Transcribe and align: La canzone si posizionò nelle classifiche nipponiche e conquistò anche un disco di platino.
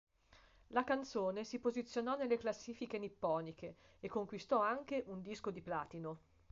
La 0.69 0.83
canzone 0.83 1.43
si 1.43 1.59
posizionò 1.59 2.15
nelle 2.15 2.39
classifiche 2.39 2.97
nipponiche 2.97 3.75
e 3.99 4.07
conquistò 4.09 4.59
anche 4.59 5.03
un 5.05 5.21
disco 5.21 5.51
di 5.51 5.61
platino. 5.61 6.19